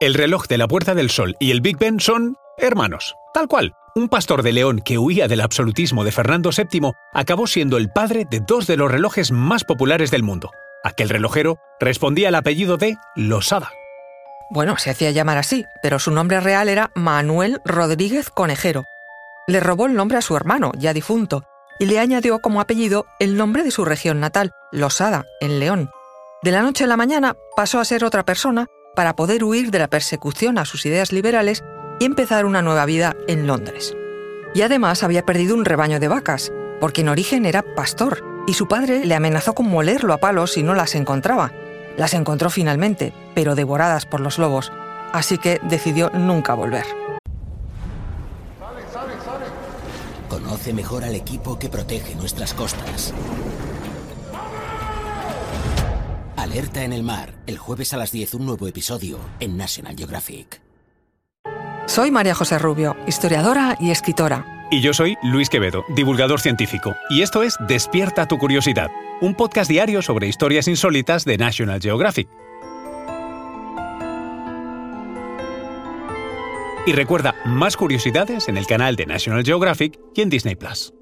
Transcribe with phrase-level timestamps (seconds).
[0.00, 3.74] El reloj de la Puerta del Sol y el Big Ben son hermanos, tal cual.
[3.96, 8.24] Un pastor de León que huía del absolutismo de Fernando VII acabó siendo el padre
[8.30, 10.52] de dos de los relojes más populares del mundo.
[10.84, 13.72] Aquel relojero respondía al apellido de Losada.
[14.50, 18.84] Bueno, se hacía llamar así, pero su nombre real era Manuel Rodríguez Conejero.
[19.48, 21.42] Le robó el nombre a su hermano, ya difunto,
[21.80, 25.90] y le añadió como apellido el nombre de su región natal, Losada, en León.
[26.42, 28.68] De la noche a la mañana pasó a ser otra persona
[28.98, 31.62] para poder huir de la persecución a sus ideas liberales
[32.00, 33.94] y empezar una nueva vida en Londres.
[34.54, 38.66] Y además había perdido un rebaño de vacas, porque en origen era pastor, y su
[38.66, 41.52] padre le amenazó con molerlo a palos si no las encontraba.
[41.96, 44.72] Las encontró finalmente, pero devoradas por los lobos,
[45.12, 46.84] así que decidió nunca volver.
[50.28, 53.14] Conoce mejor al equipo que protege nuestras costas.
[56.50, 60.62] Alerta en el mar, el jueves a las 10 un nuevo episodio en National Geographic.
[61.84, 64.66] Soy María José Rubio, historiadora y escritora.
[64.70, 66.96] Y yo soy Luis Quevedo, divulgador científico.
[67.10, 72.28] Y esto es Despierta tu curiosidad, un podcast diario sobre historias insólitas de National Geographic.
[76.86, 80.94] Y recuerda más curiosidades en el canal de National Geographic y en Disney Plus.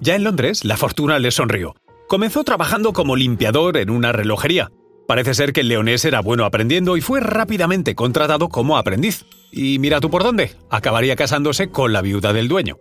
[0.00, 1.74] Ya en Londres, la fortuna le sonrió.
[2.08, 4.70] Comenzó trabajando como limpiador en una relojería.
[5.08, 9.24] Parece ser que el leonés era bueno aprendiendo y fue rápidamente contratado como aprendiz.
[9.50, 12.76] Y mira tú por dónde, acabaría casándose con la viuda del dueño.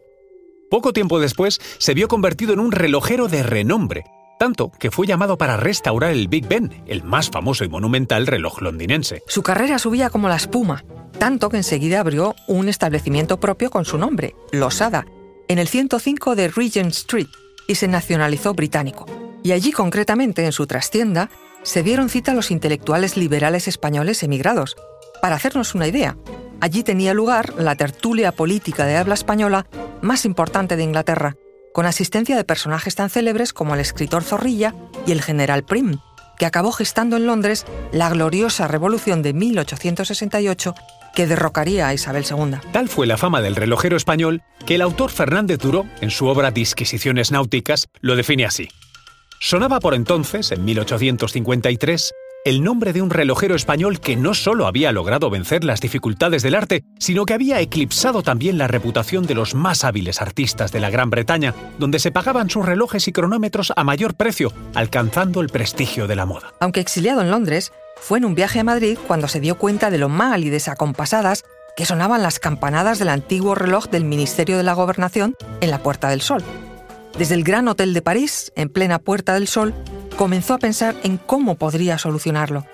[0.69, 4.03] Poco tiempo después se vio convertido en un relojero de renombre,
[4.39, 8.61] tanto que fue llamado para restaurar el Big Ben, el más famoso y monumental reloj
[8.61, 9.23] londinense.
[9.27, 10.83] Su carrera subía como la espuma,
[11.17, 15.05] tanto que enseguida abrió un establecimiento propio con su nombre, Losada,
[15.47, 17.27] en el 105 de Regent Street,
[17.67, 19.05] y se nacionalizó británico.
[19.43, 21.29] Y allí concretamente, en su trastienda,
[21.63, 24.75] se dieron cita los intelectuales liberales españoles emigrados.
[25.21, 26.17] Para hacernos una idea,
[26.61, 29.65] allí tenía lugar la tertulia política de habla española
[30.01, 31.35] más importante de Inglaterra,
[31.73, 34.73] con asistencia de personajes tan célebres como el escritor Zorrilla
[35.05, 35.97] y el general Prim,
[36.37, 40.75] que acabó gestando en Londres la gloriosa revolución de 1868
[41.15, 42.57] que derrocaría a Isabel II.
[42.71, 46.51] Tal fue la fama del relojero español que el autor Fernández Duró, en su obra
[46.51, 48.67] Disquisiciones náuticas, lo define así.
[49.39, 52.13] Sonaba por entonces, en 1853,
[52.45, 56.53] el nombre de un relojero español que no solo había logrado vencer las dificultades del
[56.53, 60.91] arte, sino que había eclipsado también la reputación de los más hábiles artistas de la
[60.91, 66.05] Gran Bretaña, donde se pagaban sus relojes y cronómetros a mayor precio, alcanzando el prestigio
[66.05, 66.53] de la moda.
[66.59, 69.97] Aunque exiliado en Londres, fue en un viaje a Madrid cuando se dio cuenta de
[69.97, 71.43] lo mal y desacompasadas
[71.75, 76.09] que sonaban las campanadas del antiguo reloj del Ministerio de la Gobernación en la Puerta
[76.09, 76.43] del Sol.
[77.17, 79.73] Desde el Gran Hotel de París, en plena Puerta del Sol,
[80.17, 82.65] comenzó a pensar en cómo podría solucionarlo.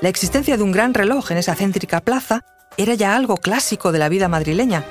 [0.00, 2.44] La existencia de un gran reloj en esa céntrica plaza
[2.76, 4.84] era ya algo clásico de la vida madrileña.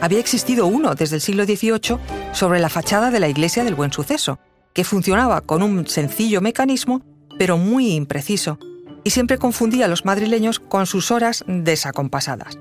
[0.00, 1.98] Había existido uno desde el siglo XVIII
[2.32, 4.38] sobre la fachada de la Iglesia del Buen Suceso,
[4.72, 7.02] que funcionaba con un sencillo mecanismo,
[7.38, 8.58] pero muy impreciso,
[9.06, 12.58] y siempre confundía a los madrileños con sus horas desacompasadas.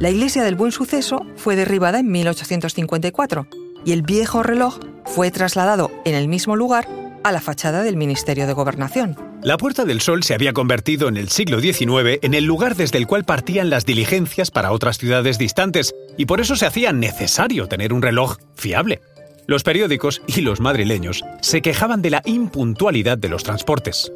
[0.00, 3.46] La iglesia del Buen Suceso fue derribada en 1854
[3.84, 6.88] y el viejo reloj fue trasladado en el mismo lugar
[7.22, 9.16] a la fachada del Ministerio de Gobernación.
[9.44, 12.98] La Puerta del Sol se había convertido en el siglo XIX en el lugar desde
[12.98, 17.68] el cual partían las diligencias para otras ciudades distantes, y por eso se hacía necesario
[17.68, 19.00] tener un reloj fiable.
[19.46, 24.10] Los periódicos y los madrileños se quejaban de la impuntualidad de los transportes.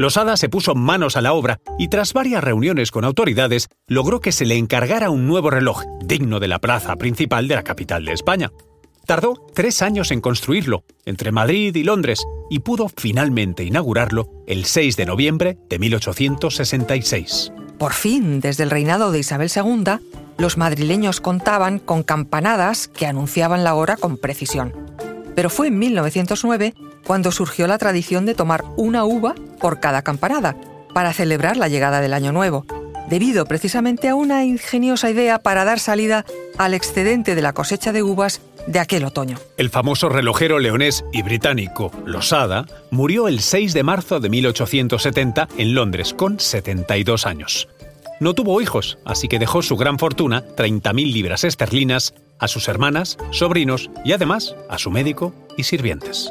[0.00, 4.32] Losada se puso manos a la obra y tras varias reuniones con autoridades logró que
[4.32, 8.14] se le encargara un nuevo reloj digno de la plaza principal de la capital de
[8.14, 8.50] España.
[9.04, 14.96] Tardó tres años en construirlo, entre Madrid y Londres, y pudo finalmente inaugurarlo el 6
[14.96, 17.52] de noviembre de 1866.
[17.78, 19.98] Por fin, desde el reinado de Isabel II,
[20.38, 24.72] los madrileños contaban con campanadas que anunciaban la hora con precisión.
[25.34, 26.72] Pero fue en 1909
[27.06, 30.56] cuando surgió la tradición de tomar una uva por cada campanada,
[30.92, 32.66] para celebrar la llegada del Año Nuevo,
[33.08, 36.24] debido precisamente a una ingeniosa idea para dar salida
[36.58, 39.38] al excedente de la cosecha de uvas de aquel otoño.
[39.56, 45.74] El famoso relojero leonés y británico Losada murió el 6 de marzo de 1870 en
[45.74, 47.68] Londres con 72 años.
[48.20, 53.16] No tuvo hijos, así que dejó su gran fortuna, 30.000 libras esterlinas, a sus hermanas,
[53.30, 56.30] sobrinos y además a su médico y sirvientes.